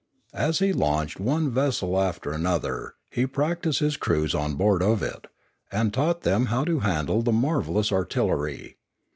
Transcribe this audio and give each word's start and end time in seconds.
As 0.33 0.57
he 0.57 0.73
launched 0.73 1.19
one 1.19 1.51
vessel 1.51 2.01
after 2.01 2.31
another, 2.31 2.95
he 3.11 3.27
practised 3.27 3.81
his 3.81 3.97
crews 3.97 4.33
on 4.33 4.55
board 4.55 4.81
of 4.81 5.03
it, 5.03 5.27
and 5.71 5.93
taught 5.93 6.21
them 6.21 6.47
how 6.47 6.65
to 6.65 6.79
handle 6.79 7.21
the 7.21 7.31
marvellous 7.31 7.91
artillery. 7.91 8.77